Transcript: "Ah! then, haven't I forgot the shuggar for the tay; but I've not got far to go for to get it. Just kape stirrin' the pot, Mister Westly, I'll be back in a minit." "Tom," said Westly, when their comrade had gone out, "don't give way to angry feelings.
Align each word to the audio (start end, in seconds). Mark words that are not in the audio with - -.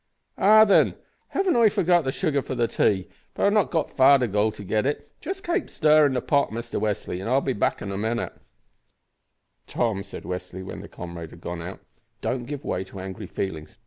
"Ah! 0.39 0.65
then, 0.65 0.95
haven't 1.27 1.55
I 1.55 1.69
forgot 1.69 2.05
the 2.05 2.11
shuggar 2.11 2.41
for 2.41 2.55
the 2.55 2.67
tay; 2.67 3.07
but 3.35 3.45
I've 3.45 3.53
not 3.53 3.69
got 3.69 3.91
far 3.91 4.17
to 4.17 4.27
go 4.27 4.49
for 4.49 4.57
to 4.57 4.63
get 4.63 4.87
it. 4.87 5.11
Just 5.21 5.43
kape 5.43 5.69
stirrin' 5.69 6.15
the 6.15 6.23
pot, 6.23 6.51
Mister 6.51 6.79
Westly, 6.79 7.21
I'll 7.23 7.39
be 7.39 7.53
back 7.53 7.83
in 7.83 7.91
a 7.91 7.97
minit." 7.99 8.33
"Tom," 9.67 10.01
said 10.01 10.23
Westly, 10.23 10.63
when 10.65 10.79
their 10.79 10.89
comrade 10.89 11.29
had 11.29 11.41
gone 11.41 11.61
out, 11.61 11.81
"don't 12.19 12.45
give 12.45 12.65
way 12.65 12.83
to 12.85 12.99
angry 12.99 13.27
feelings. 13.27 13.77